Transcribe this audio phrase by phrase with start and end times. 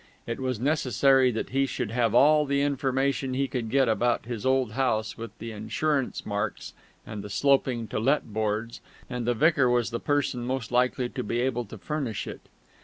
[0.25, 4.45] It was necessary that he should have all the information he could get about this
[4.45, 6.73] old house with the insurance marks
[7.05, 11.21] and the sloping "To Let" boards, and the vicar was the person most likely to
[11.23, 12.41] be able to furnish it.